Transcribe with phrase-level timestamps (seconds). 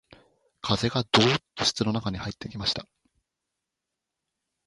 [0.63, 2.87] 風がどうっと室の中に入ってきました